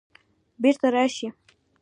[0.61, 1.27] بیرته راشئ